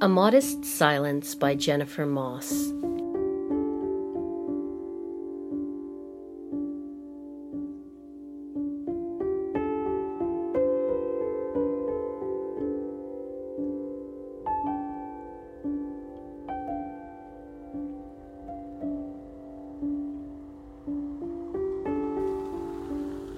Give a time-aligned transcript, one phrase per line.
[0.00, 2.72] A Modest Silence by Jennifer Moss.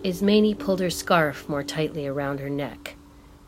[0.04, 2.96] Ismene pulled her scarf more tightly around her neck.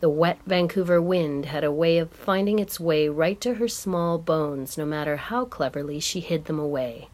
[0.02, 4.18] The wet Vancouver wind had a way of finding its way right to her small
[4.18, 7.06] bones, no matter how cleverly she hid them away.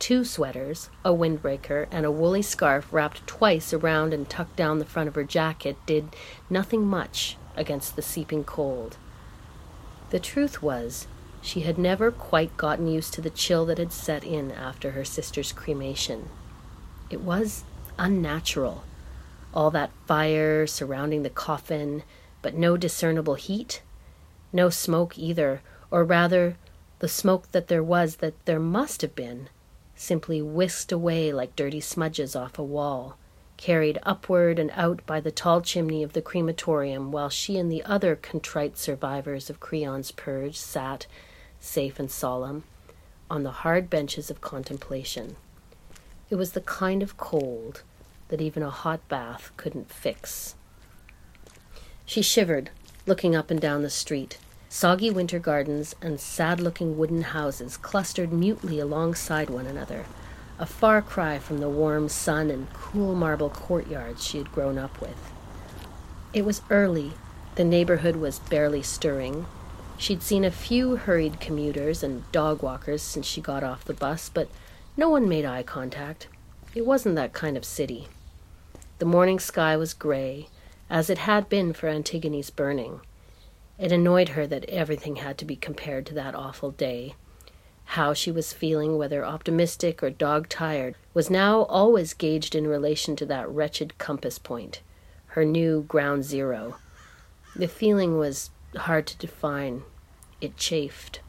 [0.00, 4.84] Two sweaters, a windbreaker, and a woolly scarf wrapped twice around and tucked down the
[4.84, 6.16] front of her jacket did
[6.50, 8.96] nothing much against the seeping cold.
[10.10, 11.06] The truth was,
[11.42, 15.04] she had never quite gotten used to the chill that had set in after her
[15.04, 16.28] sister's cremation.
[17.08, 17.62] It was
[18.00, 18.82] unnatural.
[19.54, 22.02] All that fire surrounding the coffin,
[22.42, 23.82] but no discernible heat.
[24.52, 26.56] No smoke either, or rather,
[26.98, 29.48] the smoke that there was that there must have been,
[29.94, 33.16] simply whisked away like dirty smudges off a wall,
[33.56, 37.84] carried upward and out by the tall chimney of the crematorium, while she and the
[37.84, 41.06] other contrite survivors of Creon's purge sat,
[41.60, 42.64] safe and solemn,
[43.30, 45.36] on the hard benches of contemplation.
[46.28, 47.82] It was the kind of cold
[48.28, 50.54] that even a hot bath couldn't fix.
[52.06, 52.70] She shivered,
[53.06, 54.38] looking up and down the street.
[54.68, 60.04] Soggy winter gardens and sad looking wooden houses clustered mutely alongside one another,
[60.58, 65.00] a far cry from the warm sun and cool marble courtyards she had grown up
[65.00, 65.32] with.
[66.32, 67.12] It was early.
[67.54, 69.46] The neighborhood was barely stirring.
[69.96, 74.28] She'd seen a few hurried commuters and dog walkers since she got off the bus,
[74.28, 74.48] but
[74.96, 76.26] no one made eye contact.
[76.74, 78.08] It wasn't that kind of city.
[78.98, 80.48] The morning sky was gray,
[80.88, 83.00] as it had been for Antigone's burning.
[83.76, 87.16] It annoyed her that everything had to be compared to that awful day.
[87.86, 93.16] How she was feeling, whether optimistic or dog tired, was now always gauged in relation
[93.16, 94.80] to that wretched compass point,
[95.28, 96.76] her new ground zero.
[97.56, 99.82] The feeling was hard to define.
[100.40, 101.20] It chafed.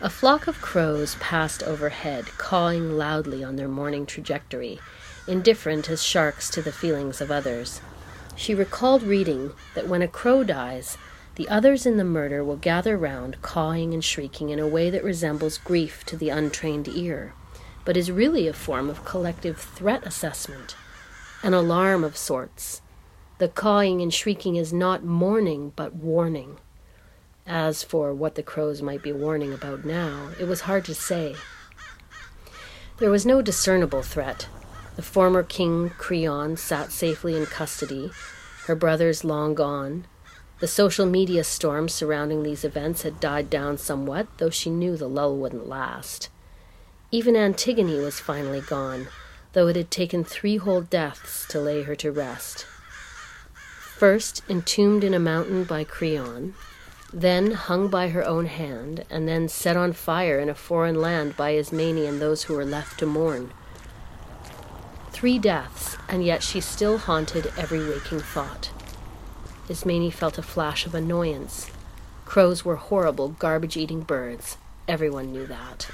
[0.00, 4.80] A flock of crows passed overhead, cawing loudly on their morning trajectory,
[5.30, 7.80] indifferent as sharks to the feelings of others.
[8.34, 10.98] She recalled reading that when a crow dies,
[11.36, 15.04] the others in the murder will gather round, cawing and shrieking in a way that
[15.04, 17.32] resembles grief to the untrained ear,
[17.84, 20.74] but is really a form of collective threat assessment,
[21.42, 22.82] an alarm of sorts.
[23.38, 26.58] The cawing and shrieking is not mourning, but warning.
[27.46, 31.36] As for what the crows might be warning about now, it was hard to say.
[32.98, 34.46] There was no discernible threat.
[35.00, 38.10] The former King Creon sat safely in custody,
[38.66, 40.04] her brothers long gone.
[40.58, 45.08] The social media storm surrounding these events had died down somewhat, though she knew the
[45.08, 46.28] lull wouldn't last.
[47.10, 49.08] Even Antigone was finally gone,
[49.54, 52.66] though it had taken three whole deaths to lay her to rest.
[53.80, 56.52] First, entombed in a mountain by Creon,
[57.10, 61.38] then hung by her own hand, and then set on fire in a foreign land
[61.38, 63.54] by Ismene and those who were left to mourn.
[65.20, 68.70] Three deaths, and yet she still haunted every waking thought.
[69.68, 71.70] Ismene felt a flash of annoyance.
[72.24, 74.56] Crows were horrible, garbage eating birds.
[74.88, 75.90] Everyone knew that.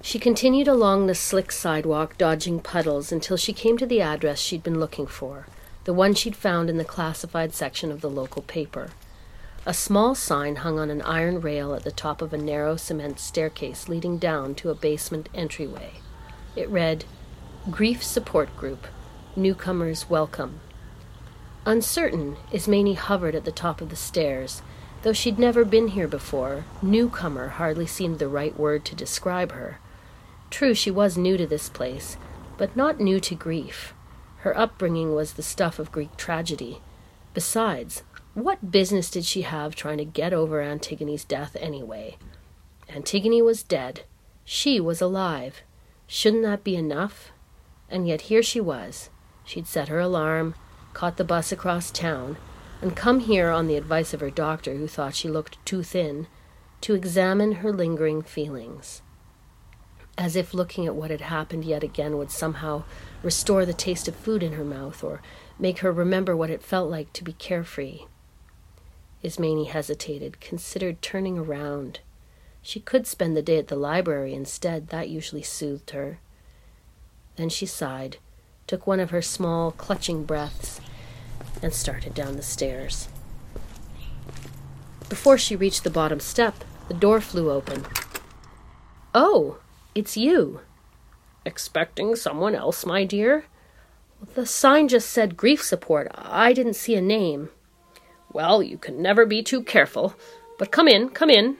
[0.00, 4.62] She continued along the slick sidewalk, dodging puddles, until she came to the address she'd
[4.62, 5.48] been looking for,
[5.82, 8.90] the one she'd found in the classified section of the local paper.
[9.66, 13.18] A small sign hung on an iron rail at the top of a narrow cement
[13.18, 15.94] staircase leading down to a basement entryway.
[16.54, 17.04] It read,
[17.68, 18.86] Grief Support Group,
[19.34, 20.60] Newcomers Welcome.
[21.64, 24.62] Uncertain, Ismene hovered at the top of the stairs.
[25.02, 29.80] Though she'd never been here before, newcomer hardly seemed the right word to describe her.
[30.48, 32.16] True, she was new to this place,
[32.56, 33.94] but not new to grief.
[34.38, 36.80] Her upbringing was the stuff of Greek tragedy.
[37.34, 38.04] Besides,
[38.34, 42.16] what business did she have trying to get over Antigone's death anyway?
[42.88, 44.02] Antigone was dead.
[44.44, 45.62] She was alive.
[46.06, 47.32] Shouldn't that be enough?
[47.88, 49.10] And yet here she was.
[49.44, 50.54] She'd set her alarm,
[50.92, 52.36] caught the bus across town,
[52.82, 56.26] and come here on the advice of her doctor, who thought she looked too thin,
[56.80, 59.02] to examine her lingering feelings.
[60.18, 62.84] As if looking at what had happened yet again would somehow
[63.22, 65.20] restore the taste of food in her mouth or
[65.58, 68.00] make her remember what it felt like to be carefree.
[69.22, 72.00] Ismene hesitated, considered turning around.
[72.62, 76.18] She could spend the day at the library instead, that usually soothed her.
[77.36, 78.16] Then she sighed,
[78.66, 80.80] took one of her small, clutching breaths,
[81.62, 83.08] and started down the stairs.
[85.08, 87.86] Before she reached the bottom step, the door flew open.
[89.14, 89.58] Oh,
[89.94, 90.60] it's you.
[91.44, 93.44] Expecting someone else, my dear?
[94.34, 96.10] The sign just said grief support.
[96.14, 97.50] I didn't see a name.
[98.32, 100.14] Well, you can never be too careful.
[100.58, 101.56] But come in, come in.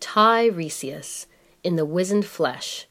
[0.00, 1.26] Tiresias,
[1.64, 2.86] in the wizened flesh.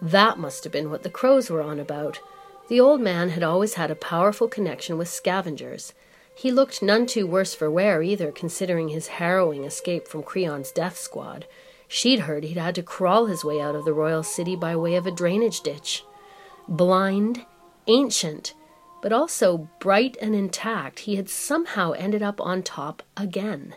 [0.00, 2.20] That must have been what the crows were on about.
[2.68, 5.94] The old man had always had a powerful connection with scavengers.
[6.34, 10.96] He looked none too worse for wear either, considering his harrowing escape from Creon's death
[10.98, 11.46] squad.
[11.86, 14.94] She'd heard he'd had to crawl his way out of the royal city by way
[14.94, 16.04] of a drainage ditch.
[16.66, 17.44] Blind,
[17.86, 18.54] ancient,
[19.02, 23.74] but also bright and intact, he had somehow ended up on top again.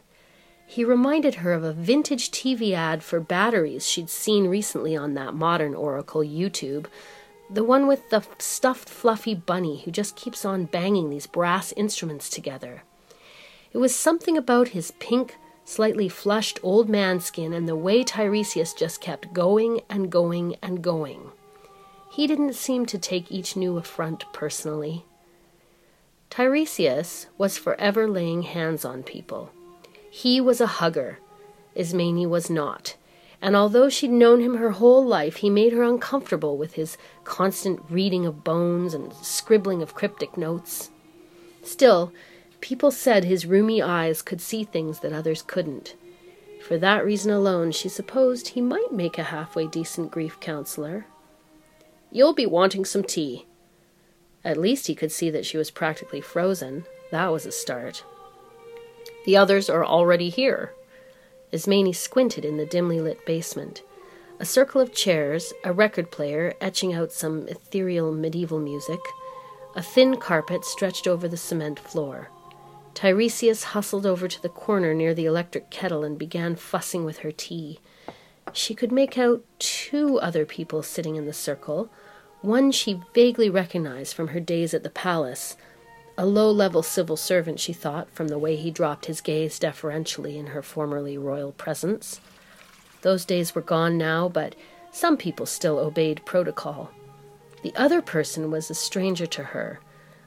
[0.65, 5.35] He reminded her of a vintage TV ad for batteries she'd seen recently on that
[5.35, 6.87] modern Oracle YouTube.
[7.49, 12.29] The one with the stuffed fluffy bunny who just keeps on banging these brass instruments
[12.29, 12.83] together.
[13.71, 18.73] It was something about his pink, slightly flushed old man skin and the way Tiresias
[18.73, 21.31] just kept going and going and going.
[22.11, 25.05] He didn't seem to take each new affront personally.
[26.29, 29.51] Tiresias was forever laying hands on people.
[30.17, 31.19] He was a hugger.
[31.75, 32.95] Ismene was not.
[33.41, 37.81] And although she'd known him her whole life, he made her uncomfortable with his constant
[37.89, 40.89] reading of bones and scribbling of cryptic notes.
[41.63, 42.13] Still,
[42.61, 45.95] people said his rheumy eyes could see things that others couldn't.
[46.65, 51.07] For that reason alone, she supposed he might make a halfway decent grief counselor.
[52.09, 53.47] You'll be wanting some tea.
[54.45, 56.85] At least he could see that she was practically frozen.
[57.11, 58.05] That was a start.
[59.25, 60.73] The others are already here.
[61.51, 63.81] Ismene squinted in the dimly lit basement.
[64.39, 68.99] A circle of chairs, a record player etching out some ethereal medieval music,
[69.75, 72.29] a thin carpet stretched over the cement floor.
[72.93, 77.31] Tiresias hustled over to the corner near the electric kettle and began fussing with her
[77.31, 77.79] tea.
[78.53, 81.89] She could make out two other people sitting in the circle,
[82.41, 85.57] one she vaguely recognized from her days at the palace,
[86.17, 90.37] a low level civil servant, she thought, from the way he dropped his gaze deferentially
[90.37, 92.21] in her formerly royal presence.
[93.01, 94.55] Those days were gone now, but
[94.91, 96.91] some people still obeyed protocol.
[97.63, 99.79] The other person was a stranger to her,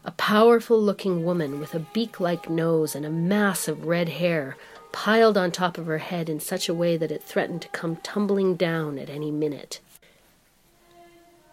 [0.04, 4.56] a powerful looking woman with a beak like nose and a mass of red hair
[4.92, 7.96] piled on top of her head in such a way that it threatened to come
[7.96, 9.80] tumbling down at any minute.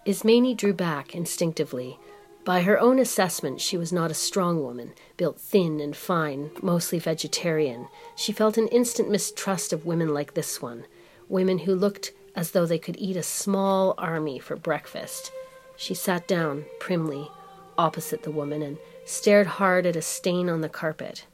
[0.05, 1.97] Ismene drew back instinctively
[2.45, 6.99] by her own assessment, she was not a strong woman, built thin and fine, mostly
[6.99, 7.87] vegetarian.
[8.15, 10.85] She felt an instant mistrust of women like this one,
[11.27, 15.31] women who looked as though they could eat a small army for breakfast.
[15.75, 17.31] She sat down, primly,
[17.79, 21.25] opposite the woman and stared hard at a stain on the carpet.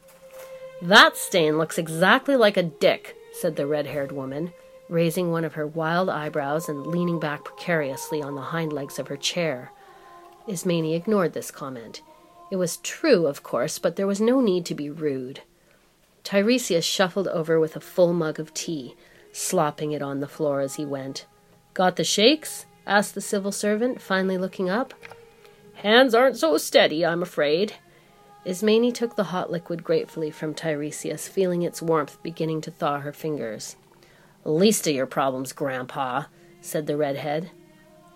[0.82, 4.54] That stain looks exactly like a dick, said the red haired woman,
[4.88, 9.10] raising one of her wild eyebrows and leaning back precariously on the hind legs of
[9.10, 9.72] her chair.
[10.48, 12.02] Ismene ignored this comment.
[12.52, 15.42] It was true, of course, but there was no need to be rude.
[16.24, 18.96] Tiresias shuffled over with a full mug of tea,
[19.32, 21.26] slopping it on the floor as he went.
[21.74, 22.66] Got the shakes?
[22.86, 24.94] asked the civil servant, finally looking up.
[25.76, 27.76] Hands aren't so steady, I'm afraid.
[28.46, 33.14] Ismene took the hot liquid gratefully from Tiresias, feeling its warmth beginning to thaw her
[33.14, 33.76] fingers.
[34.44, 36.26] Least of your problems, Grandpa,
[36.60, 37.52] said the redhead.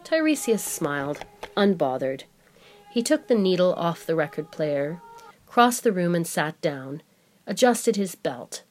[0.06, 1.26] Tiresias smiled,
[1.58, 2.24] unbothered.
[2.92, 5.02] He took the needle off the record player,
[5.48, 7.02] crossed the room and sat down,
[7.48, 8.62] adjusted his belt.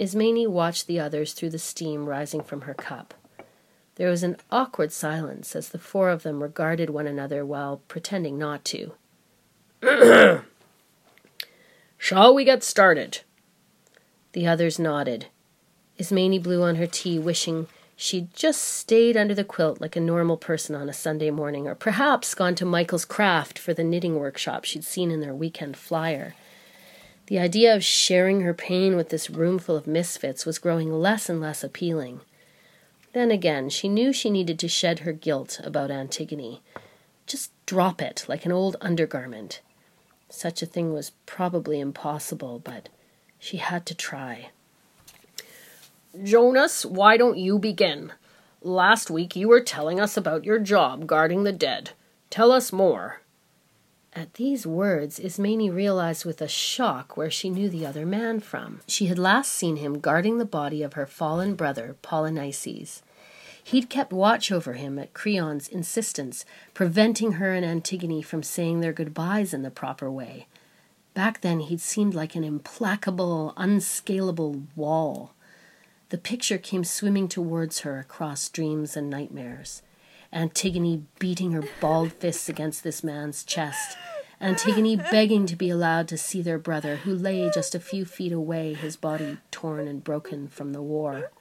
[0.00, 3.14] Ismene watched the others through the steam rising from her cup.
[3.94, 8.36] There was an awkward silence as the four of them regarded one another while pretending
[8.36, 8.94] not to.
[11.96, 13.20] Shall we get started?
[14.32, 15.26] The others nodded.
[15.98, 20.36] Ismene blew on her tea, wishing She'd just stayed under the quilt like a normal
[20.36, 24.64] person on a Sunday morning, or perhaps gone to Michael's Craft for the knitting workshop
[24.64, 26.34] she'd seen in their weekend flyer.
[27.26, 31.40] The idea of sharing her pain with this roomful of misfits was growing less and
[31.40, 32.20] less appealing.
[33.12, 36.60] Then again, she knew she needed to shed her guilt about Antigone.
[37.26, 39.62] Just drop it like an old undergarment.
[40.28, 42.88] Such a thing was probably impossible, but
[43.38, 44.50] she had to try.
[46.22, 48.12] Jonas, why don't you begin?
[48.62, 51.90] Last week you were telling us about your job guarding the dead.
[52.30, 53.20] Tell us more.
[54.12, 58.80] At these words, Ismene realized with a shock where she knew the other man from.
[58.86, 63.02] She had last seen him guarding the body of her fallen brother, Polynices.
[63.64, 66.44] He'd kept watch over him at Creon's insistence,
[66.74, 70.46] preventing her and Antigone from saying their goodbyes in the proper way.
[71.12, 75.33] Back then, he'd seemed like an implacable, unscalable wall.
[76.14, 79.82] The picture came swimming towards her across dreams and nightmares.
[80.32, 83.96] Antigone beating her balled fists against this man's chest.
[84.40, 88.30] Antigone begging to be allowed to see their brother, who lay just a few feet
[88.30, 91.32] away, his body torn and broken from the war.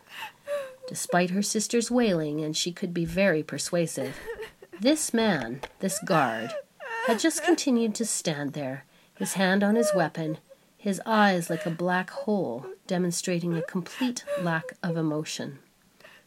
[0.87, 4.19] Despite her sister's wailing, and she could be very persuasive,
[4.81, 6.51] this man, this guard,
[7.05, 10.39] had just continued to stand there, his hand on his weapon,
[10.83, 15.59] his eyes like a black hole, demonstrating a complete lack of emotion.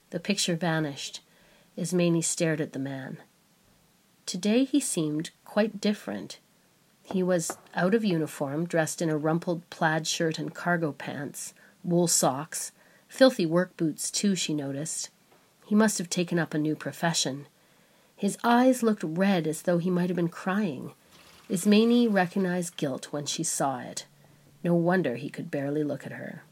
[0.08, 1.20] The picture vanished.
[1.76, 3.18] Ismene stared at the man.
[4.25, 6.38] Today he seemed quite different.
[7.02, 11.52] He was out of uniform, dressed in a rumpled plaid shirt and cargo pants,
[11.84, 12.72] wool socks,
[13.08, 15.10] filthy work boots, too, she noticed.
[15.66, 17.46] He must have taken up a new profession.
[18.16, 20.94] His eyes looked red as though he might have been crying.
[21.50, 24.06] Ismene recognized guilt when she saw it.
[24.66, 26.42] No wonder he could barely look at her.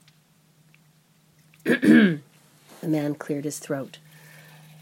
[1.64, 2.21] the
[2.80, 3.99] man cleared his throat.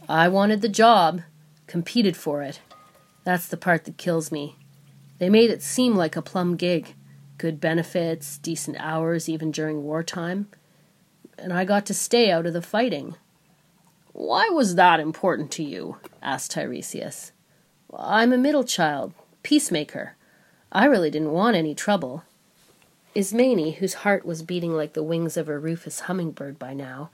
[0.07, 1.23] I wanted the job,
[1.67, 2.61] competed for it.
[3.25, 4.57] That's the part that kills me.
[5.17, 6.95] They made it seem like a plum gig
[7.39, 10.49] good benefits, decent hours, even during wartime.
[11.39, 13.15] And I got to stay out of the fighting.
[14.13, 15.97] Why was that important to you?
[16.21, 17.33] asked Tiresias.
[17.97, 20.17] I'm a middle child, peacemaker.
[20.71, 22.25] I really didn't want any trouble.
[23.15, 27.11] Ismene, whose heart was beating like the wings of a rufous hummingbird by now,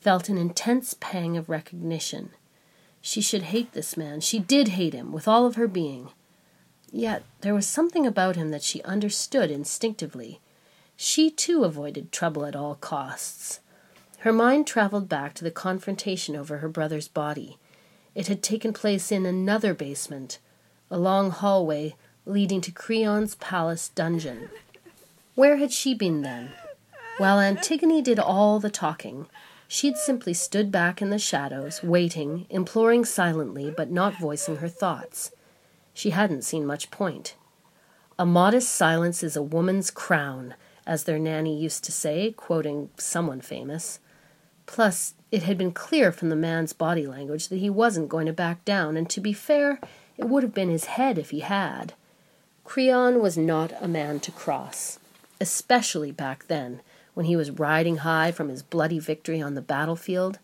[0.00, 2.30] felt an intense pang of recognition.
[3.00, 4.20] She should hate this man.
[4.20, 6.10] She did hate him with all of her being.
[6.90, 10.40] Yet there was something about him that she understood instinctively.
[10.96, 13.60] She too avoided trouble at all costs.
[14.20, 17.58] Her mind traveled back to the confrontation over her brother's body.
[18.14, 20.38] It had taken place in another basement,
[20.90, 24.50] a long hallway leading to Creon's palace dungeon.
[25.36, 26.52] Where had she been then?
[27.18, 29.26] While Antigone did all the talking,
[29.68, 35.32] she'd simply stood back in the shadows, waiting, imploring silently, but not voicing her thoughts.
[35.92, 37.34] She hadn't seen much point.
[38.18, 40.54] A modest silence is a woman's crown,
[40.86, 44.00] as their nanny used to say, quoting someone famous.
[44.64, 48.32] Plus, it had been clear from the man's body language that he wasn't going to
[48.32, 49.80] back down, and to be fair,
[50.16, 51.92] it would have been his head if he had.
[52.64, 54.98] Creon was not a man to cross
[55.40, 56.80] especially back then,
[57.14, 60.38] when he was riding high from his bloody victory on the battlefield.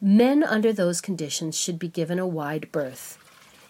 [0.00, 3.18] Men under those conditions should be given a wide berth.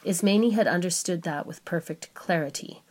[0.04, 2.82] Ismene had understood that with perfect clarity.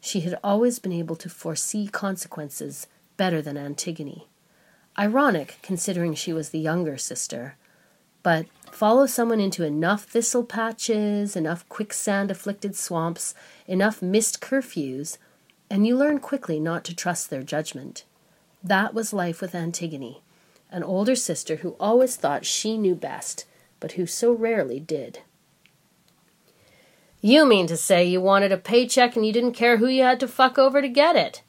[0.00, 4.26] She had always been able to foresee consequences better than Antigone.
[4.98, 7.56] Ironic, considering she was the younger sister.
[8.22, 13.34] But follow someone into enough thistle patches, enough quicksand afflicted swamps,
[13.66, 15.18] enough missed curfews,
[15.70, 18.04] and you learn quickly not to trust their judgment.
[18.62, 20.22] That was life with Antigone,
[20.70, 23.44] an older sister who always thought she knew best,
[23.80, 25.20] but who so rarely did.
[27.20, 30.20] You mean to say you wanted a paycheck and you didn't care who you had
[30.20, 31.42] to fuck over to get it?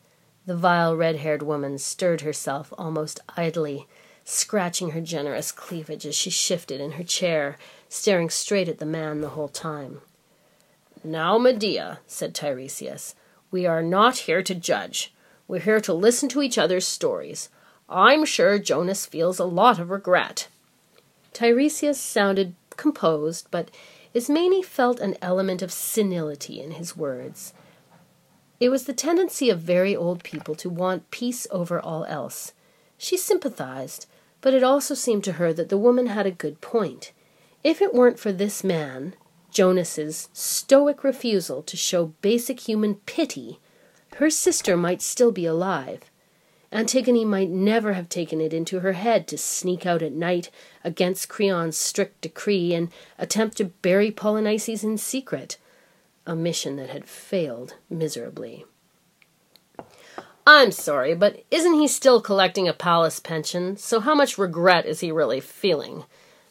[0.46, 3.86] The vile red haired woman stirred herself almost idly,
[4.24, 7.58] scratching her generous cleavage as she shifted in her chair,
[7.90, 10.02] staring straight at the man the whole time.
[11.04, 13.14] Now, Medea, said Tiresias,
[13.52, 15.14] we are not here to judge.
[15.48, 17.50] We're here to listen to each other's stories.
[17.90, 20.48] I'm sure Jonas feels a lot of regret.
[21.34, 23.72] Tiresias sounded composed, but
[24.14, 27.54] Ismene felt an element of senility in his words.
[28.60, 32.54] It was the tendency of very old people to want peace over all else.
[32.98, 34.08] She sympathized,
[34.42, 37.12] but it also seemed to her that the woman had a good point.
[37.64, 39.14] If it weren't for this man,
[39.58, 43.60] Jonas's stoic refusal to show basic human pity,
[44.18, 46.12] her sister might still be alive.
[46.72, 50.52] Antigone might never have taken it into her head to sneak out at night
[50.84, 55.58] against Creon's strict decree and attempt to bury Polynices in secret,
[56.28, 58.64] a mission that had failed miserably.
[60.46, 63.76] I'm sorry, but isn't he still collecting a palace pension?
[63.76, 66.04] So how much regret is he really feeling?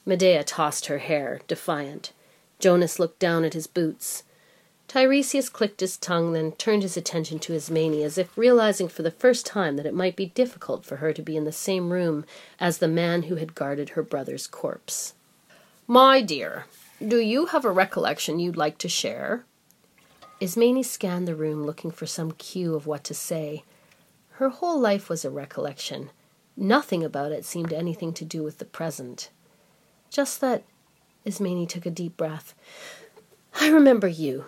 [0.04, 2.10] Medea tossed her hair, defiant.
[2.58, 4.22] Jonas looked down at his boots.
[4.88, 9.10] Tiresias clicked his tongue, then turned his attention to Ismene, as if realizing for the
[9.10, 12.24] first time that it might be difficult for her to be in the same room
[12.60, 15.14] as the man who had guarded her brother's corpse.
[15.86, 16.66] My dear,
[17.06, 19.44] do you have a recollection you'd like to share?
[20.40, 23.64] Ismene scanned the room, looking for some cue of what to say.
[24.32, 26.10] Her whole life was a recollection.
[26.56, 29.30] Nothing about it seemed anything to do with the present.
[30.10, 30.62] Just that
[31.26, 32.54] Ismene took a deep breath.
[33.60, 34.46] I remember you,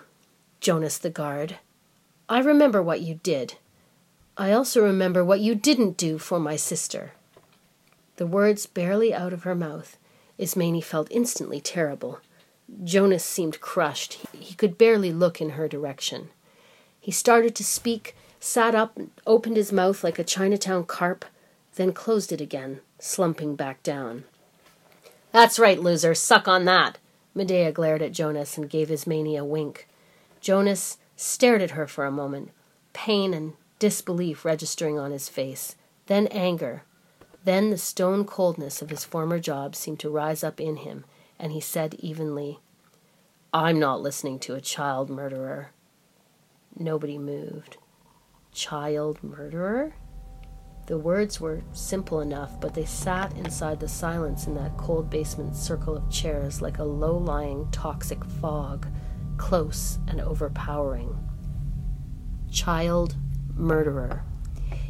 [0.60, 1.56] Jonas the guard.
[2.28, 3.54] I remember what you did.
[4.36, 7.12] I also remember what you didn't do for my sister.
[8.16, 9.98] The words barely out of her mouth,
[10.38, 12.20] Ismene felt instantly terrible.
[12.84, 14.18] Jonas seemed crushed.
[14.32, 16.28] He could barely look in her direction.
[17.00, 21.24] He started to speak, sat up, opened his mouth like a Chinatown carp,
[21.74, 24.24] then closed it again, slumping back down.
[25.32, 26.14] That's right, loser.
[26.14, 26.98] Suck on that.
[27.34, 29.86] Medea glared at Jonas and gave Ismene a wink.
[30.40, 32.50] Jonas stared at her for a moment,
[32.92, 36.84] pain and disbelief registering on his face, then anger.
[37.44, 41.04] Then the stone coldness of his former job seemed to rise up in him,
[41.38, 42.60] and he said evenly,
[43.52, 45.70] I'm not listening to a child murderer.
[46.76, 47.78] Nobody moved.
[48.52, 49.94] Child murderer?
[50.88, 55.54] The words were simple enough, but they sat inside the silence in that cold basement
[55.54, 58.86] circle of chairs like a low lying toxic fog,
[59.36, 61.14] close and overpowering.
[62.50, 63.16] Child
[63.54, 64.24] murderer.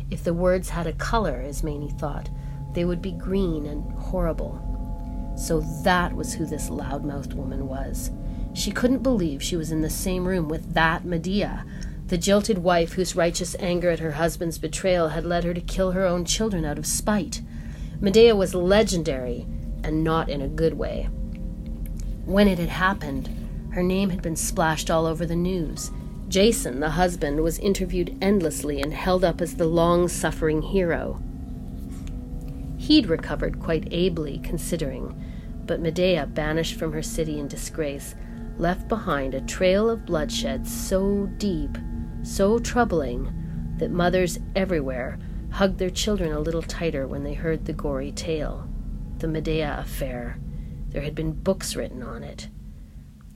[0.08, 2.30] If the words had a color, as Ismene thought,
[2.74, 5.34] they would be green and horrible.
[5.36, 8.12] So that was who this loudmouthed woman was.
[8.54, 11.66] She couldn't believe she was in the same room with that Medea,
[12.08, 15.92] the jilted wife whose righteous anger at her husband's betrayal had led her to kill
[15.92, 17.42] her own children out of spite.
[18.00, 19.46] Medea was legendary,
[19.84, 21.08] and not in a good way.
[22.24, 23.28] When it had happened,
[23.72, 25.90] her name had been splashed all over the news,
[26.28, 31.22] Jason, the husband, was interviewed endlessly and held up as the long suffering hero.
[32.76, 35.18] He'd recovered quite ably, considering,
[35.64, 38.14] but Medea, banished from her city in disgrace,
[38.58, 41.78] left behind a trail of bloodshed so deep,
[42.22, 43.32] so troubling,
[43.78, 45.18] that mothers everywhere
[45.50, 48.68] hugged their children a little tighter when they heard the gory tale.
[49.18, 50.38] The Medea affair.
[50.90, 52.48] There had been books written on it.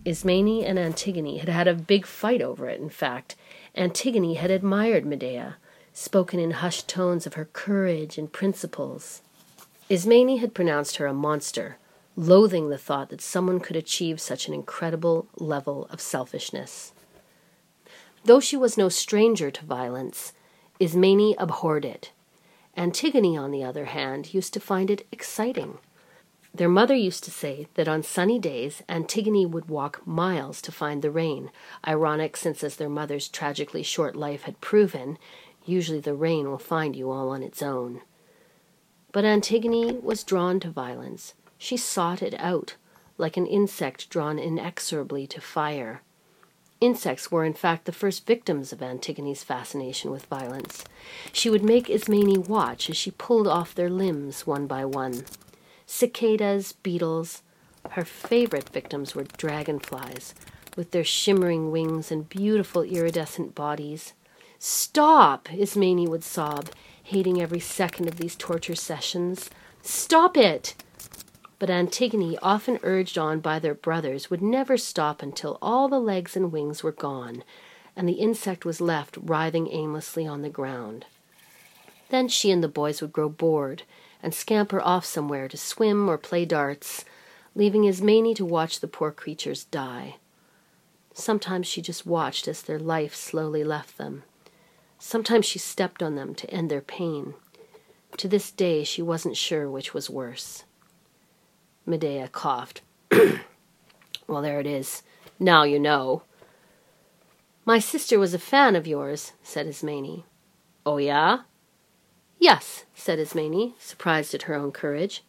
[0.04, 3.36] Ismene and Antigone had had a big fight over it, in fact.
[3.76, 5.56] Antigone had admired Medea,
[5.92, 9.22] spoken in hushed tones of her courage and principles.
[9.88, 11.76] Ismene had pronounced her a monster,
[12.16, 16.92] loathing the thought that someone could achieve such an incredible level of selfishness.
[18.24, 20.32] Though she was no stranger to violence,
[20.78, 22.12] Ismene abhorred it.
[22.76, 25.78] Antigone, on the other hand, used to find it exciting.
[26.54, 31.02] Their mother used to say that on sunny days Antigone would walk miles to find
[31.02, 31.50] the rain,
[31.86, 35.18] ironic since, as their mother's tragically short life had proven,
[35.64, 38.02] usually the rain will find you all on its own.
[39.12, 41.34] But Antigone was drawn to violence.
[41.58, 42.76] She sought it out,
[43.18, 46.02] like an insect drawn inexorably to fire.
[46.82, 50.84] Insects were, in fact, the first victims of Antigone's fascination with violence.
[51.32, 55.22] She would make Ismene watch as she pulled off their limbs one by one
[55.86, 57.42] cicadas, beetles.
[57.90, 60.34] Her favorite victims were dragonflies,
[60.76, 64.12] with their shimmering wings and beautiful iridescent bodies.
[64.58, 65.52] Stop!
[65.52, 66.70] Ismene would sob,
[67.04, 69.50] hating every second of these torture sessions.
[69.82, 70.74] Stop it!
[71.62, 76.34] But Antigone, often urged on by their brothers, would never stop until all the legs
[76.34, 77.44] and wings were gone,
[77.94, 81.06] and the insect was left writhing aimlessly on the ground.
[82.08, 83.84] Then she and the boys would grow bored
[84.24, 87.04] and scamper off somewhere to swim or play darts,
[87.54, 90.16] leaving Ismene to watch the poor creatures die.
[91.14, 94.24] Sometimes she just watched as their life slowly left them.
[94.98, 97.34] Sometimes she stepped on them to end their pain.
[98.16, 100.64] To this day, she wasn't sure which was worse.
[101.86, 102.82] Medea coughed.
[104.26, 105.02] well, there it is.
[105.38, 106.22] Now you know.
[107.64, 110.24] My sister was a fan of yours, said Ismene.
[110.84, 111.40] Oh, yeah?
[112.38, 115.22] Yes, said Ismene, surprised at her own courage.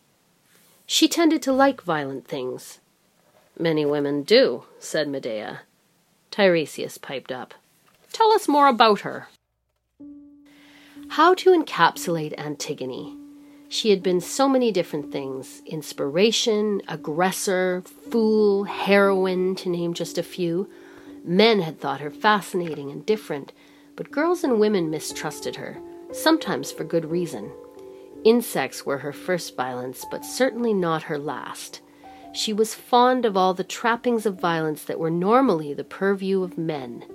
[0.86, 2.80] She tended to like violent things.
[3.58, 5.62] Many women do, said Medea.
[6.32, 7.54] Tiresias piped up.
[8.12, 9.28] Tell us more about her.
[11.10, 13.16] How to encapsulate Antigone?
[13.74, 17.82] She had been so many different things inspiration, aggressor,
[18.12, 20.70] fool, heroine, to name just a few.
[21.24, 23.52] Men had thought her fascinating and different,
[23.96, 25.80] but girls and women mistrusted her
[26.12, 27.52] sometimes for good reason.
[28.24, 31.82] Insects were her first violence, but certainly not her last.
[32.32, 36.60] She was fond of all the trappings of violence that were normally the purview of
[36.60, 37.06] men.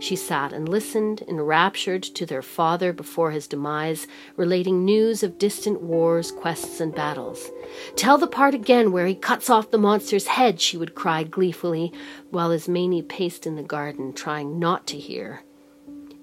[0.00, 4.06] She sat and listened, enraptured, to their father before his demise,
[4.36, 7.50] relating news of distant wars, quests, and battles.
[7.96, 11.92] Tell the part again where he cuts off the monster's head, she would cry gleefully,
[12.30, 15.42] while Ismene paced in the garden, trying not to hear.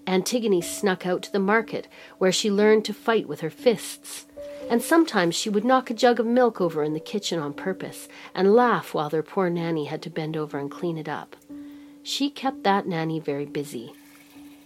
[0.08, 4.26] Antigone snuck out to the market, where she learned to fight with her fists.
[4.70, 8.08] And sometimes she would knock a jug of milk over in the kitchen on purpose,
[8.34, 11.36] and laugh while their poor nanny had to bend over and clean it up.
[12.06, 13.94] She kept that nanny very busy.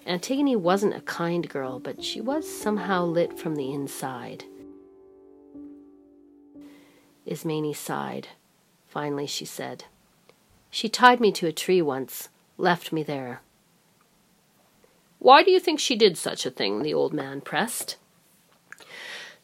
[0.05, 4.43] Antigone wasn't a kind girl, but she was somehow lit from the inside.
[7.25, 8.27] Ismene sighed.
[8.89, 9.85] Finally, she said,
[10.69, 13.39] She tied me to a tree once, left me there.
[15.19, 16.83] Why do you think she did such a thing?
[16.83, 17.95] the old man pressed.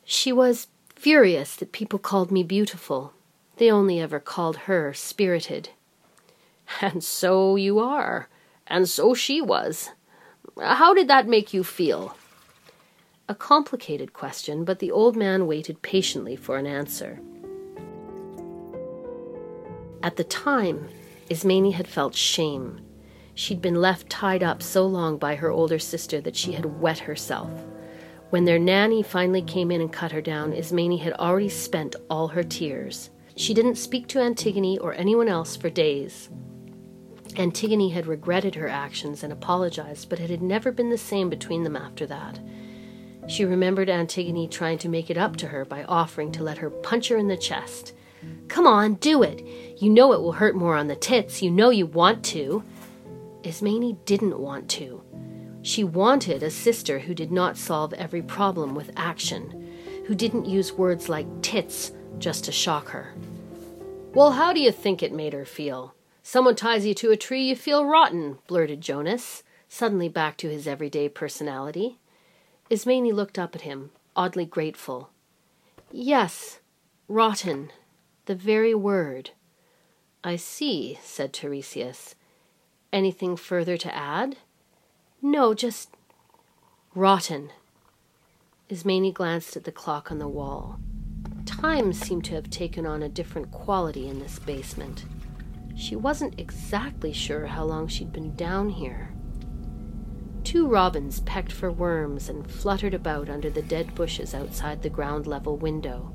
[0.03, 3.13] She was furious that people called me beautiful.
[3.55, 5.69] They only ever called her spirited.
[6.81, 8.29] And so you are,
[8.67, 9.91] and so she was.
[10.59, 12.15] How did that make you feel?
[13.27, 17.19] A complicated question, but the old man waited patiently for an answer.
[20.03, 20.87] At the time,
[21.29, 22.81] Ismene had felt shame.
[23.33, 26.99] She'd been left tied up so long by her older sister that she had wet
[26.99, 27.49] herself.
[28.29, 32.27] When their nanny finally came in and cut her down, Ismene had already spent all
[32.29, 33.09] her tears.
[33.35, 36.29] She didn't speak to Antigone or anyone else for days.
[37.37, 41.63] Antigone had regretted her actions and apologized, but it had never been the same between
[41.63, 42.39] them after that.
[43.27, 46.69] She remembered Antigone trying to make it up to her by offering to let her
[46.69, 47.93] punch her in the chest.
[48.47, 49.45] Come on, do it.
[49.81, 51.41] You know it will hurt more on the tits.
[51.41, 52.63] You know you want to.
[53.43, 55.01] Ismene didn't want to.
[55.63, 59.73] She wanted a sister who did not solve every problem with action,
[60.05, 63.13] who didn't use words like tits just to shock her.
[64.13, 65.94] Well, how do you think it made her feel?
[66.27, 70.67] Someone ties you to a tree, you feel rotten, blurted Jonas, suddenly back to his
[70.67, 71.99] everyday personality.
[72.67, 75.11] Ismene looked up at him, oddly grateful.
[75.91, 76.61] Yes,
[77.07, 77.71] rotten,
[78.25, 79.29] the very word.
[80.23, 82.15] I see, said Tiresias.
[82.91, 84.37] Anything further to add?
[85.21, 85.91] No, just
[86.95, 87.51] rotten.
[88.67, 90.79] Ismene glanced at the clock on the wall.
[91.45, 95.05] Time seemed to have taken on a different quality in this basement.
[95.75, 99.13] She wasn't exactly sure how long she'd been down here.
[100.43, 105.27] Two robins pecked for worms and fluttered about under the dead bushes outside the ground
[105.27, 106.13] level window.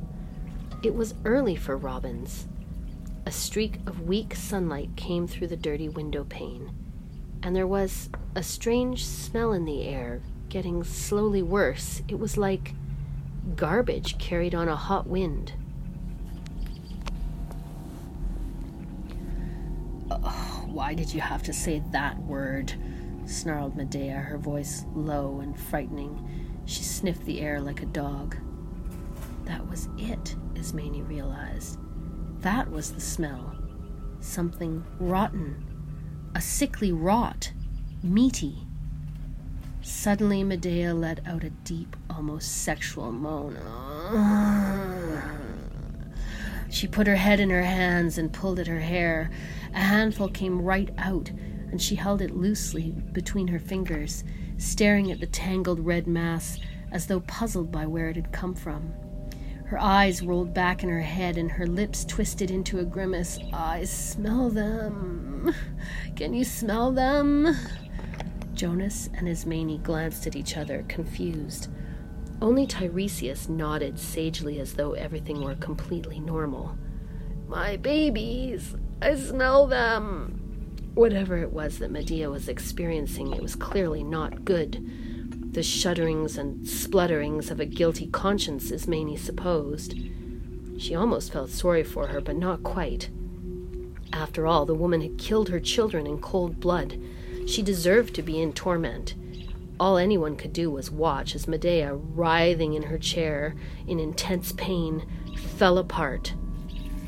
[0.82, 2.48] It was early for robins.
[3.26, 6.72] A streak of weak sunlight came through the dirty window pane,
[7.42, 12.02] and there was a strange smell in the air, getting slowly worse.
[12.08, 12.74] It was like
[13.56, 15.52] garbage carried on a hot wind.
[20.10, 22.72] Oh, why did you have to say that word?
[23.26, 26.50] snarled Medea, her voice low and frightening.
[26.64, 28.36] She sniffed the air like a dog.
[29.44, 31.78] That was it, Ismene realized.
[32.40, 33.56] That was the smell.
[34.20, 35.64] Something rotten.
[36.34, 37.52] A sickly rot.
[38.02, 38.66] Meaty.
[39.82, 43.56] Suddenly, Medea let out a deep, almost sexual moan.
[46.70, 49.30] She put her head in her hands and pulled at her hair.
[49.74, 51.30] A handful came right out,
[51.70, 54.24] and she held it loosely between her fingers,
[54.56, 56.58] staring at the tangled red mass
[56.92, 58.92] as though puzzled by where it had come from.
[59.66, 63.38] Her eyes rolled back in her head and her lips twisted into a grimace.
[63.52, 65.54] I smell them.
[66.16, 67.56] Can you smell them?
[68.52, 71.68] Jonas and Ismene glanced at each other, confused.
[72.42, 76.76] Only Tiresias nodded sagely as though everything were completely normal.
[77.48, 80.40] My babies, I smell them.
[80.94, 85.52] Whatever it was that Medea was experiencing, it was clearly not good.
[85.52, 89.94] The shudderings and splutterings of a guilty conscience, as Ismene supposed.
[90.78, 93.10] She almost felt sorry for her, but not quite.
[94.12, 96.98] After all, the woman had killed her children in cold blood.
[97.46, 99.14] She deserved to be in torment.
[99.80, 103.54] All anyone could do was watch as Medea, writhing in her chair
[103.88, 105.06] in intense pain,
[105.56, 106.34] fell apart.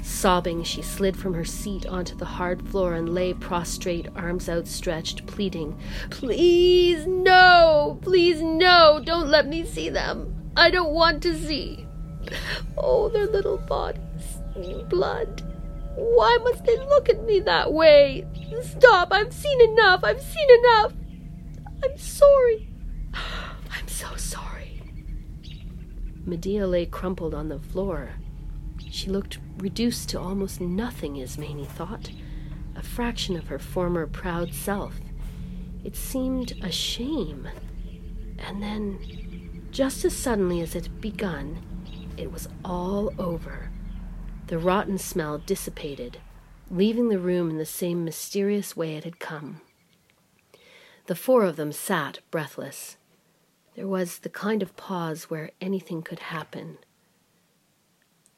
[0.02, 5.26] Sobbing, she slid from her seat onto the hard floor and lay prostrate, arms outstretched,
[5.26, 7.98] pleading, Please, no!
[8.00, 9.02] Please, no!
[9.04, 10.50] Don't let me see them!
[10.56, 11.86] I don't want to see!
[12.78, 14.38] Oh, their little bodies,
[14.88, 15.42] blood.
[15.94, 18.26] Why must they look at me that way?
[18.62, 19.12] Stop!
[19.12, 20.02] I've seen enough!
[20.02, 20.94] I've seen enough!
[21.82, 22.68] I'm sorry.
[23.14, 24.82] I'm so sorry.
[26.24, 28.10] Medea lay crumpled on the floor.
[28.90, 32.10] She looked reduced to almost nothing, Ismene thought,
[32.76, 35.00] a fraction of her former proud self.
[35.84, 37.48] It seemed a shame.
[38.38, 41.58] And then, just as suddenly as it had begun,
[42.16, 43.70] it was all over.
[44.46, 46.18] The rotten smell dissipated,
[46.70, 49.60] leaving the room in the same mysterious way it had come.
[51.06, 52.96] The four of them sat breathless.
[53.74, 56.78] There was the kind of pause where anything could happen.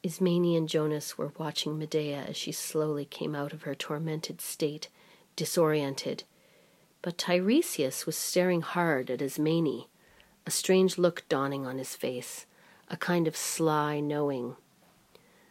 [0.03, 4.87] Ismene and Jonas were watching Medea as she slowly came out of her tormented state,
[5.35, 6.23] disoriented.
[7.01, 9.85] But Tiresias was staring hard at Ismene,
[10.45, 12.45] a strange look dawning on his face,
[12.87, 14.55] a kind of sly knowing.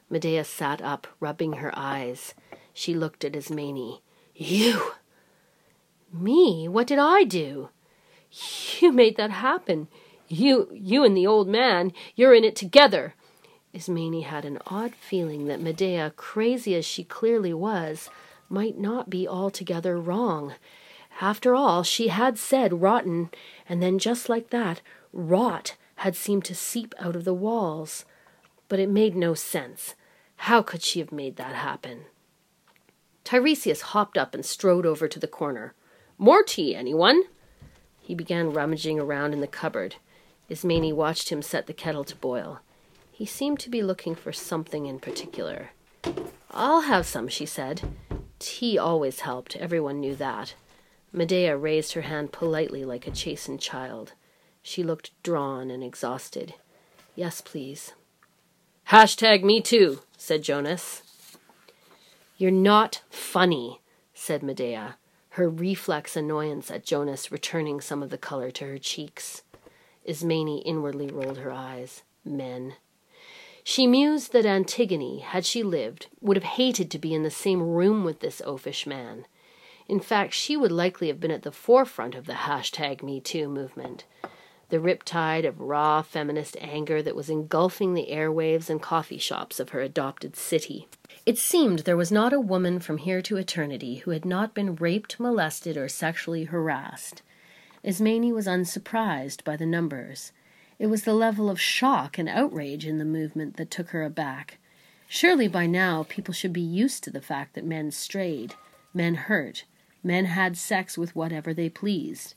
[0.08, 2.34] Medea sat up, rubbing her eyes.
[2.72, 3.98] She looked at Ismene.
[4.34, 4.92] You!
[6.14, 6.68] Me?
[6.68, 7.70] What did I do?
[8.80, 9.88] You made that happen.
[10.28, 13.14] You, you and the old man, you're in it together.
[13.72, 18.08] Ismene had an odd feeling that Medea, crazy as she clearly was,
[18.48, 20.54] might not be altogether wrong.
[21.20, 23.30] After all, she had said rotten,
[23.68, 24.80] and then just like that,
[25.12, 28.04] rot had seemed to seep out of the walls.
[28.68, 29.94] But it made no sense.
[30.36, 32.04] How could she have made that happen?
[33.24, 35.74] Tiresias hopped up and strode over to the corner.
[36.18, 37.24] More tea, anyone?
[38.00, 39.96] He began rummaging around in the cupboard.
[40.48, 42.60] Ismene watched him set the kettle to boil.
[43.10, 45.70] He seemed to be looking for something in particular.
[46.50, 47.82] I'll have some, she said.
[48.38, 50.54] Tea always helped, everyone knew that.
[51.12, 54.12] Medea raised her hand politely like a chastened child.
[54.62, 56.54] She looked drawn and exhausted.
[57.14, 57.94] Yes, please.
[58.88, 61.02] Hashtag me too, said Jonas.
[62.36, 63.80] You're not funny,
[64.12, 64.96] said Medea,
[65.34, 69.42] her reflex annoyance at Jonas returning some of the color to her cheeks.
[70.04, 72.04] Ismene inwardly rolled her eyes.
[72.24, 72.74] Men.
[73.64, 77.62] She mused that Antigone, had she lived, would have hated to be in the same
[77.62, 79.26] room with this oafish man.
[79.88, 84.04] In fact, she would likely have been at the forefront of the hashtag MeToo movement.
[84.70, 89.70] The riptide of raw feminist anger that was engulfing the airwaves and coffee shops of
[89.70, 90.88] her adopted city.
[91.26, 94.76] It seemed there was not a woman from here to eternity who had not been
[94.76, 97.22] raped, molested, or sexually harassed.
[97.82, 100.32] Ismene was unsurprised by the numbers.
[100.78, 104.58] It was the level of shock and outrage in the movement that took her aback.
[105.06, 108.54] Surely by now people should be used to the fact that men strayed,
[108.92, 109.64] men hurt,
[110.02, 112.34] men had sex with whatever they pleased.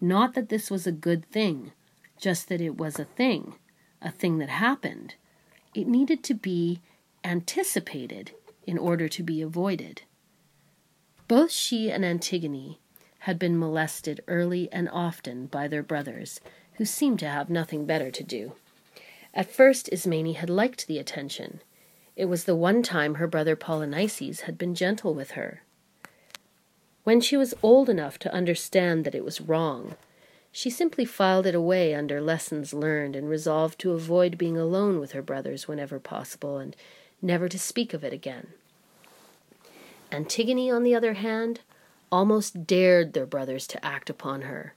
[0.00, 1.72] Not that this was a good thing,
[2.18, 3.54] just that it was a thing,
[4.00, 5.14] a thing that happened.
[5.74, 6.80] It needed to be
[7.24, 8.32] anticipated
[8.66, 10.02] in order to be avoided.
[11.26, 12.78] Both she and Antigone
[13.20, 16.40] had been molested early and often by their brothers,
[16.74, 18.52] who seemed to have nothing better to do.
[19.34, 21.60] At first, Ismene had liked the attention.
[22.16, 25.62] It was the one time her brother Polynices had been gentle with her.
[27.08, 29.96] When she was old enough to understand that it was wrong,
[30.52, 35.12] she simply filed it away under lessons learned and resolved to avoid being alone with
[35.12, 36.76] her brothers whenever possible and
[37.22, 38.48] never to speak of it again.
[40.12, 41.60] Antigone, on the other hand,
[42.12, 44.74] almost dared their brothers to act upon her,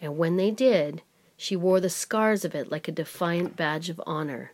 [0.00, 1.02] and when they did,
[1.36, 4.50] she wore the scars of it like a defiant badge of honor.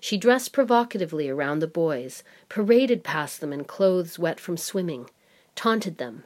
[0.00, 5.08] She dressed provocatively around the boys, paraded past them in clothes wet from swimming,
[5.54, 6.24] taunted them.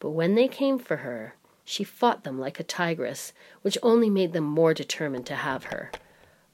[0.00, 1.34] But when they came for her,
[1.64, 3.32] she fought them like a tigress,
[3.62, 5.90] which only made them more determined to have her.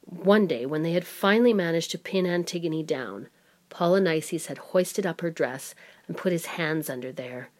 [0.07, 3.29] One day, when they had finally managed to pin Antigone down,
[3.71, 5.75] Polynices had hoisted up her dress
[6.07, 7.51] and put his hands under there.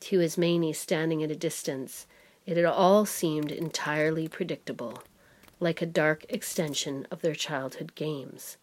[0.00, 2.06] To Ismene, standing at a distance,
[2.46, 5.02] it had all seemed entirely predictable,
[5.60, 8.56] like a dark extension of their childhood games.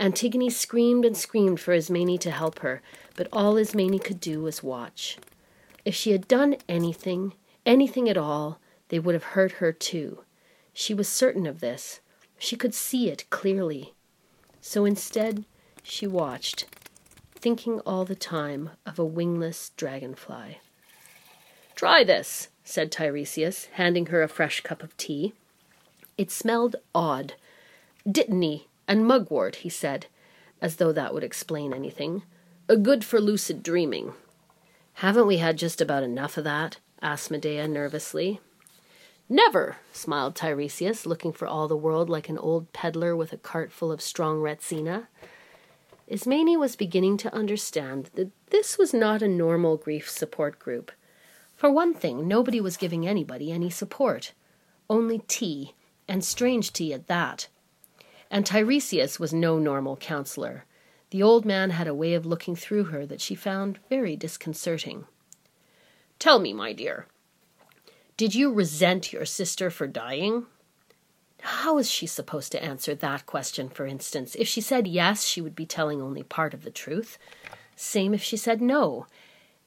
[0.00, 2.82] Antigone screamed and screamed for Ismene to help her,
[3.16, 5.18] but all Ismene could do was watch.
[5.88, 7.32] If she had done anything,
[7.64, 10.22] anything at all, they would have hurt her too.
[10.74, 12.00] She was certain of this.
[12.38, 13.94] She could see it clearly.
[14.60, 15.46] So instead,
[15.82, 16.66] she watched,
[17.34, 20.58] thinking all the time of a wingless dragonfly.
[21.74, 25.32] Try this, said Tiresias, handing her a fresh cup of tea.
[26.18, 27.32] It smelled odd.
[28.06, 30.04] Dittany and mugwort, he said,
[30.60, 32.24] as though that would explain anything.
[32.68, 34.12] A good for lucid dreaming.
[34.98, 36.78] Haven't we had just about enough of that?
[37.00, 38.40] asked Medea nervously.
[39.28, 43.70] Never, smiled Tiresias, looking for all the world like an old peddler with a cart
[43.70, 45.06] full of strong retsina.
[46.08, 50.90] Ismene was beginning to understand that this was not a normal grief support group.
[51.54, 54.32] For one thing, nobody was giving anybody any support.
[54.90, 55.74] Only tea,
[56.08, 57.46] and strange tea at that.
[58.32, 60.64] And Tiresias was no normal counselor.
[61.10, 65.06] The old man had a way of looking through her that she found very disconcerting.
[66.18, 67.06] Tell me, my dear,
[68.16, 70.46] did you resent your sister for dying?
[71.40, 74.34] How was she supposed to answer that question, for instance?
[74.34, 77.16] If she said yes, she would be telling only part of the truth.
[77.76, 79.06] Same if she said no.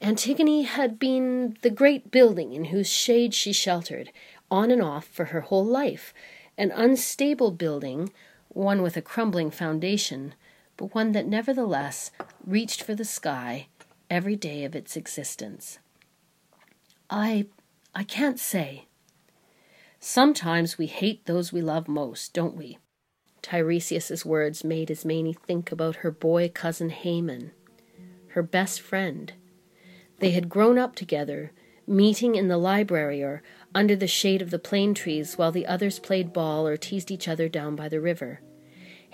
[0.01, 4.11] Antigone had been the great building in whose shade she sheltered,
[4.49, 6.13] on and off for her whole life,
[6.57, 8.11] an unstable building,
[8.49, 10.33] one with a crumbling foundation,
[10.81, 12.09] but one that nevertheless
[12.43, 13.67] reached for the sky
[14.09, 15.77] every day of its existence.
[17.07, 17.45] I.
[17.93, 18.87] I can't say.
[19.99, 22.79] Sometimes we hate those we love most, don't we?
[23.43, 27.51] Tiresias's words made Ismene think about her boy cousin Haemon,
[28.29, 29.33] her best friend.
[30.17, 31.51] They had grown up together,
[31.85, 33.43] meeting in the library or
[33.75, 37.27] under the shade of the plane trees while the others played ball or teased each
[37.27, 38.41] other down by the river.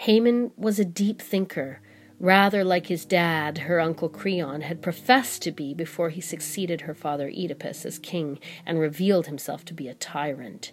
[0.02, 1.82] Haemon was a deep thinker,
[2.20, 6.94] rather like his dad, her uncle Creon, had professed to be before he succeeded her
[6.94, 10.72] father Oedipus as king and revealed himself to be a tyrant.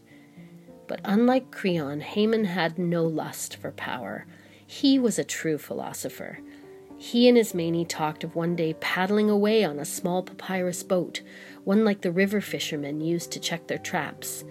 [0.87, 4.27] But unlike Creon, Haemon had no lust for power.
[4.67, 6.39] He was a true philosopher.
[6.97, 11.23] He and Ismene talked of one day paddling away on a small papyrus boat,
[11.65, 14.45] one like the river fishermen used to check their traps.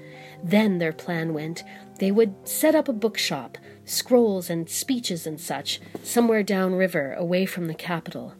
[0.43, 1.63] Then their plan went
[1.99, 7.67] they would set up a bookshop, scrolls and speeches and such, somewhere downriver, away from
[7.67, 8.34] the capital.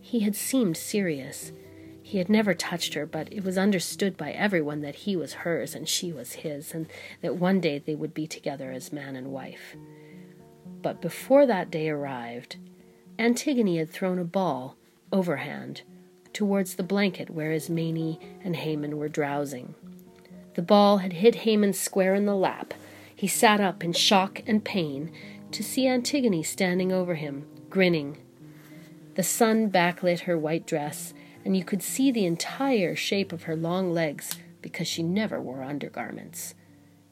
[0.00, 1.52] He had seemed serious.
[2.02, 5.74] He had never touched her, but it was understood by everyone that he was hers
[5.74, 6.86] and she was his, and
[7.20, 9.76] that one day they would be together as man and wife.
[10.82, 12.56] But before that day arrived,
[13.18, 14.76] Antigone had thrown a ball,
[15.12, 15.82] overhand,
[16.32, 19.74] towards the blanket where Ismene and Haemon were drowsing.
[20.54, 22.74] The ball had hit Haemon square in the lap.
[23.20, 25.12] He sat up in shock and pain
[25.50, 28.16] to see Antigone standing over him, grinning.
[29.14, 31.12] The sun backlit her white dress,
[31.44, 35.62] and you could see the entire shape of her long legs because she never wore
[35.62, 36.54] undergarments.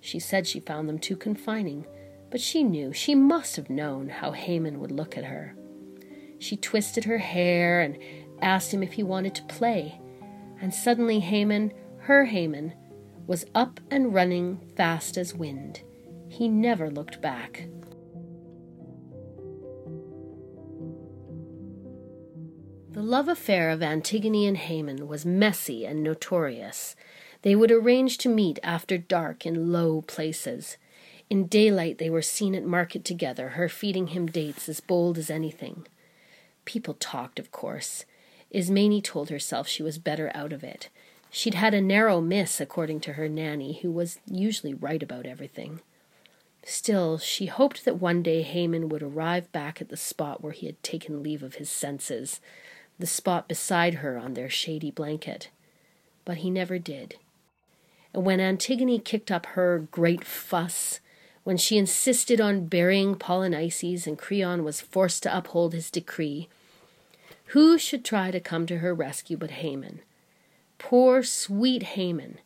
[0.00, 1.84] She said she found them too confining,
[2.30, 5.54] but she knew, she must have known, how Haemon would look at her.
[6.38, 7.98] She twisted her hair and
[8.40, 10.00] asked him if he wanted to play,
[10.58, 12.72] and suddenly Haemon, her Haemon,
[13.26, 15.82] was up and running fast as wind.
[16.38, 17.66] He never looked back.
[22.92, 26.94] The love affair of Antigone and Haemon was messy and notorious.
[27.42, 30.76] They would arrange to meet after dark in low places.
[31.28, 35.30] In daylight, they were seen at market together, her feeding him dates as bold as
[35.30, 35.88] anything.
[36.64, 38.04] People talked, of course.
[38.52, 40.88] Ismene told herself she was better out of it.
[41.30, 45.80] She'd had a narrow miss, according to her nanny, who was usually right about everything.
[46.70, 50.66] Still, she hoped that one day Haemon would arrive back at the spot where he
[50.66, 52.42] had taken leave of his senses
[52.98, 55.48] the spot beside her on their shady blanket.
[56.26, 57.16] But he never did.
[58.12, 61.00] And when Antigone kicked up her great fuss,
[61.42, 66.50] when she insisted on burying Polynices and Creon was forced to uphold his decree,
[67.46, 70.00] who should try to come to her rescue but Haemon?
[70.76, 72.40] Poor, sweet Haemon.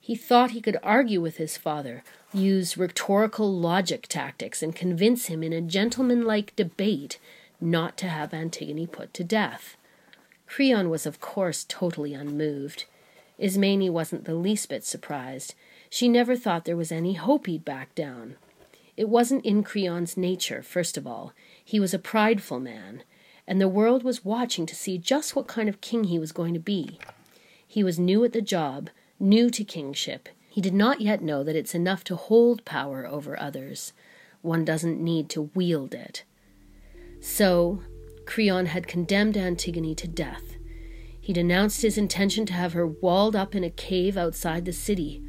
[0.00, 5.42] He thought he could argue with his father, use rhetorical logic tactics, and convince him
[5.42, 7.18] in a gentlemanlike debate
[7.60, 9.76] not to have Antigone put to death.
[10.46, 12.86] Creon was, of course, totally unmoved.
[13.38, 15.54] Ismene wasn't the least bit surprised.
[15.88, 18.36] She never thought there was any hope he'd back down.
[18.96, 21.32] It wasn't in Creon's nature, first of all.
[21.64, 23.02] He was a prideful man,
[23.46, 26.54] and the world was watching to see just what kind of king he was going
[26.54, 26.98] to be.
[27.66, 30.28] He was new at the job, new to kingship.
[30.48, 33.92] He did not yet know that it's enough to hold power over others.
[34.42, 36.24] One doesn't need to wield it.
[37.20, 37.82] So,
[38.24, 40.56] Creon had condemned Antigone to death.
[41.20, 45.22] He'd announced his intention to have her walled up in a cave outside the city.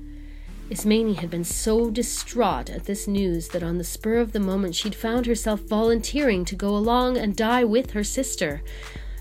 [0.69, 4.73] Ismene had been so distraught at this news that on the spur of the moment
[4.73, 8.63] she'd found herself volunteering to go along and die with her sister.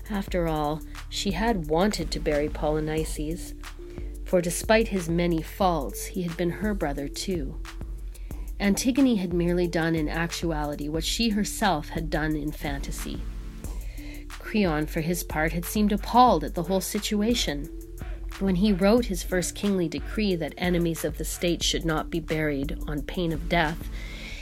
[0.09, 3.53] After all, she had wanted to bury Polynices,
[4.31, 7.59] for despite his many faults, he had been her brother too.
[8.61, 13.21] Antigone had merely done in actuality what she herself had done in fantasy.
[14.29, 17.69] Creon, for his part, had seemed appalled at the whole situation.
[18.39, 22.21] When he wrote his first kingly decree that enemies of the state should not be
[22.21, 23.89] buried on pain of death,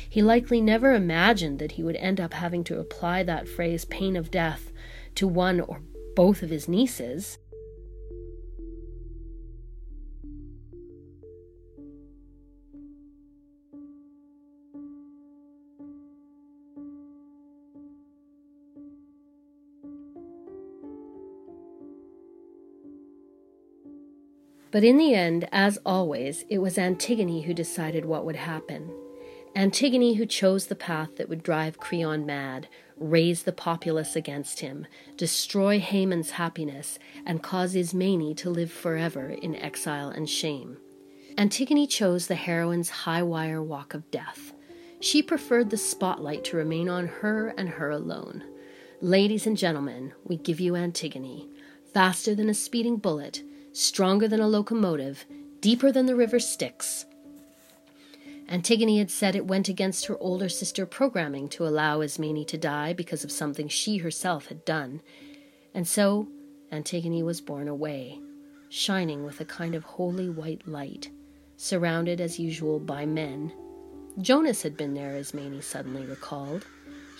[0.07, 4.15] he likely never imagined that he would end up having to apply that phrase, pain
[4.15, 4.71] of death,
[5.15, 5.81] to one or
[6.15, 7.39] both of his nieces.
[24.71, 28.91] But in the end, as always, it was Antigone who decided what would happen.
[29.55, 34.85] Antigone who chose the path that would drive Creon mad, raise the populace against him,
[35.17, 40.77] destroy Haemon's happiness, and cause Ismene to live forever in exile and shame.
[41.35, 44.53] Antigone chose the heroine's high wire walk of death.
[44.99, 48.43] She preferred the spotlight to remain on her and her alone.
[49.01, 51.47] Ladies and gentlemen, we give you Antigone,
[51.91, 53.41] faster than a speeding bullet,
[53.71, 55.25] stronger than a locomotive,
[55.61, 57.05] deeper than the river Styx.
[58.47, 62.93] Antigone had said it went against her older sister programming to allow Ismene to die
[62.93, 65.01] because of something she herself had done,
[65.73, 66.27] and so
[66.71, 68.19] Antigone was borne away,
[68.69, 71.11] shining with a kind of holy white light,
[71.57, 73.53] surrounded as usual by men.
[74.19, 76.65] Jonas had been there, Ismene suddenly recalled.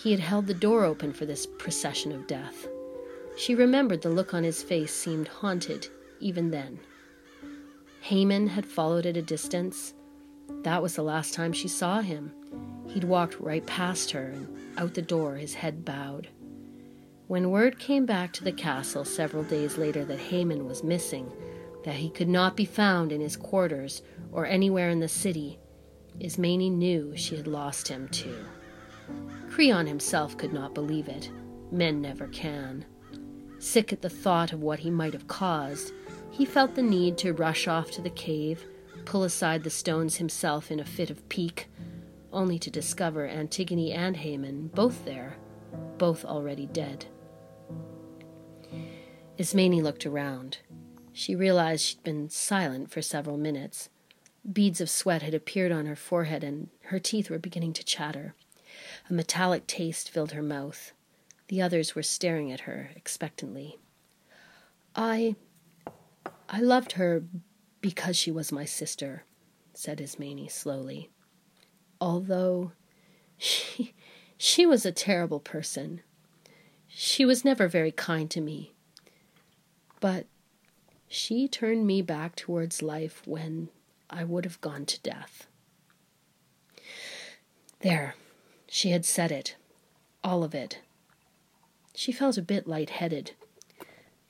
[0.02, 2.68] He had held the door open for this procession of death.
[3.38, 5.90] She remembered the look on his face seemed haunted
[6.20, 6.80] even then.
[8.02, 9.94] Haemon had followed at a distance,
[10.64, 12.32] that was the last time she saw him.
[12.88, 16.30] He'd walked right past her and out the door, his head bowed.
[17.28, 21.32] When word came back to the castle several days later that Haemon was missing,
[21.84, 24.02] that he could not be found in his quarters
[24.32, 25.60] or anywhere in the city,
[26.20, 28.44] Ismene knew she had lost him too.
[29.50, 31.30] Creon himself could not believe it.
[31.72, 32.86] Men never can.
[33.60, 35.94] Sick at the thought of what he might have caused,
[36.32, 38.66] he felt the need to rush off to the cave
[39.10, 41.68] pull aside the stones himself in a fit of pique,
[42.32, 45.38] only to discover Antigone and Haemon both there,
[45.98, 47.08] both already dead.
[49.40, 50.60] Ismene looked around.
[51.12, 53.90] She realized she'd been silent for several minutes.
[54.54, 58.36] Beads of sweat had appeared on her forehead, and her teeth were beginning to chatter.
[59.10, 60.94] A metallic taste filled her mouth.
[61.50, 63.78] The others were staring at her expectantly.
[64.96, 65.36] I.
[66.48, 67.24] I loved her,
[67.82, 69.24] because she was my sister,
[69.74, 71.10] said Ismene slowly.
[72.02, 72.72] Although
[73.38, 73.94] she,
[74.38, 76.02] she was a terrible person.
[76.88, 78.74] She was never very kind to me.
[80.00, 80.26] But
[81.08, 83.70] she turned me back towards life when
[84.10, 85.48] I would have gone to death.
[87.82, 88.16] There,
[88.68, 89.56] she had said it,
[90.24, 90.80] all of it.
[92.00, 93.32] She felt a bit light-headed.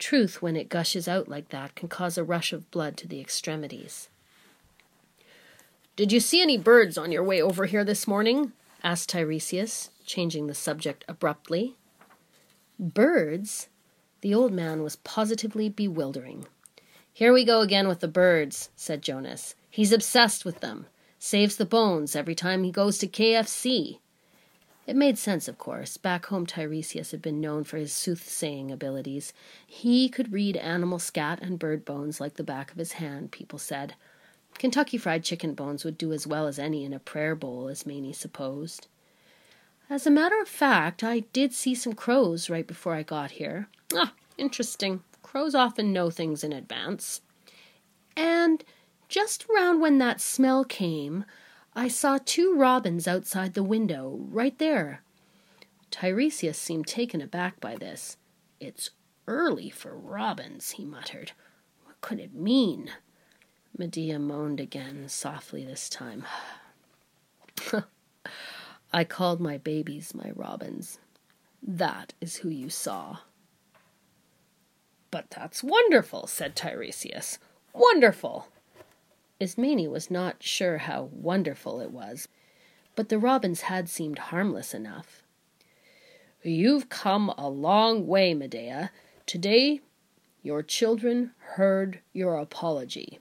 [0.00, 3.20] Truth, when it gushes out like that, can cause a rush of blood to the
[3.20, 4.08] extremities.
[5.94, 8.50] Did you see any birds on your way over here this morning?
[8.82, 11.76] asked Tiresias, changing the subject abruptly.
[12.80, 13.68] Birds?
[14.22, 16.48] The old man was positively bewildering.
[17.12, 19.54] Here we go again with the birds, said Jonas.
[19.70, 20.86] He's obsessed with them.
[21.20, 24.00] Saves the bones every time he goes to KFC.
[24.90, 25.96] It made sense, of course.
[25.96, 29.32] Back home, Tiresias had been known for his soothsaying abilities.
[29.64, 33.60] He could read animal scat and bird bones like the back of his hand, people
[33.60, 33.94] said.
[34.54, 37.82] Kentucky Fried Chicken bones would do as well as any in a prayer bowl, as
[37.82, 38.88] Ismene supposed.
[39.88, 43.68] As a matter of fact, I did see some crows right before I got here.
[43.94, 45.04] Ah, interesting.
[45.22, 47.20] Crows often know things in advance.
[48.16, 48.64] And
[49.08, 51.24] just round when that smell came,
[51.74, 55.02] I saw two robins outside the window, right there.
[55.90, 58.16] Tiresias seemed taken aback by this.
[58.58, 58.90] It's
[59.26, 61.32] early for robins, he muttered.
[61.84, 62.90] What could it mean?
[63.76, 66.24] Medea moaned again, softly this time.
[68.92, 70.98] I called my babies my robins.
[71.62, 73.18] That is who you saw.
[75.10, 77.38] But that's wonderful, said Tiresias.
[77.72, 78.48] Wonderful!
[79.40, 82.28] Ismene was not sure how wonderful it was,
[82.94, 85.22] but the robins had seemed harmless enough.
[86.42, 88.90] You've come a long way, Medea.
[89.24, 89.80] Today
[90.42, 93.18] your children heard your apology.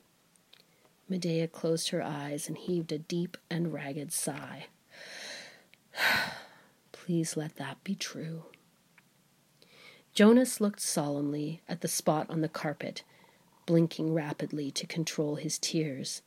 [1.07, 4.67] Medea closed her eyes and heaved a deep and ragged sigh.
[6.91, 8.43] Please let that be true.
[10.13, 13.03] Jonas looked solemnly at the spot on the carpet
[13.69, 16.23] blinking rapidly to control his tears.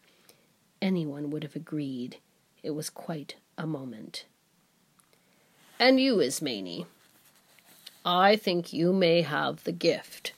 [0.81, 2.19] Anyone would have agreed
[2.63, 4.27] it was quite a moment.
[5.77, 6.87] And you, Ismene,
[8.05, 10.35] I think you may have the gift.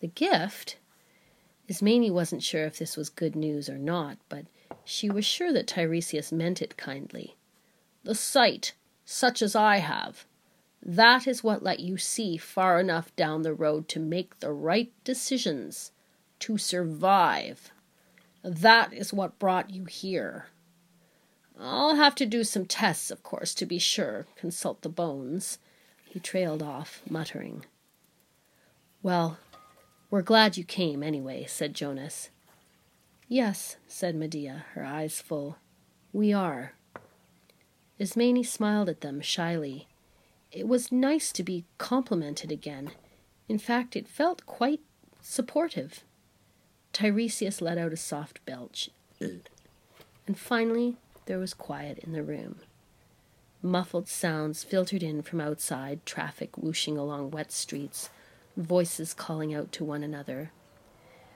[0.00, 0.76] The gift?
[1.68, 4.44] Ismene wasn't sure if this was good news or not, but
[4.84, 7.34] she was sure that Tiresias meant it kindly.
[8.04, 8.74] The sight,
[9.06, 10.26] such as I have,
[10.82, 14.92] that is what let you see far enough down the road to make the right
[15.02, 15.92] decisions
[16.40, 17.70] to survive.
[18.42, 20.46] That is what brought you here.
[21.58, 24.26] I'll have to do some tests, of course, to be sure.
[24.36, 25.58] Consult the bones.
[26.04, 27.64] He trailed off, muttering.
[29.02, 29.38] Well,
[30.10, 32.30] we're glad you came, anyway, said Jonas.
[33.28, 35.56] Yes, said Medea, her eyes full.
[36.12, 36.74] We are.
[37.98, 39.88] Ismene smiled at them shyly.
[40.52, 42.92] It was nice to be complimented again.
[43.48, 44.80] In fact, it felt quite
[45.20, 46.04] supportive.
[46.96, 48.88] Tiresias let out a soft belch.
[49.20, 52.60] And finally, there was quiet in the room.
[53.60, 58.08] Muffled sounds filtered in from outside, traffic whooshing along wet streets,
[58.56, 60.52] voices calling out to one another.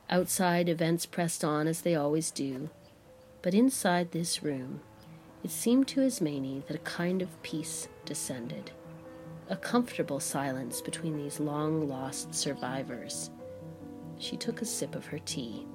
[0.09, 2.71] Outside, events pressed on as they always do.
[3.43, 4.81] But inside this room,
[5.45, 8.71] it seemed to Ismene that a kind of peace descended.
[9.51, 13.29] A comfortable silence between these long lost survivors.
[14.21, 15.67] She took a sip of her tea.